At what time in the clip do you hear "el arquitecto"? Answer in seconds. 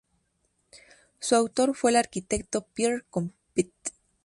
1.91-2.65